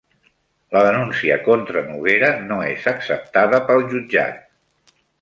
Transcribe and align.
La 0.75 0.81
denúncia 0.87 1.35
contra 1.49 1.85
Noguera 1.91 2.33
no 2.49 2.57
és 2.73 2.91
acceptada 2.95 3.63
pel 3.71 3.87
jutjat 3.95 4.45